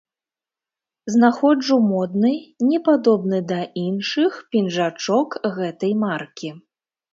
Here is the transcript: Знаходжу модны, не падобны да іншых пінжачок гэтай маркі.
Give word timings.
Знаходжу 1.15 1.77
модны, 1.89 2.31
не 2.71 2.79
падобны 2.89 3.43
да 3.53 3.61
іншых 3.85 4.41
пінжачок 4.55 5.41
гэтай 5.61 5.97
маркі. 6.09 6.49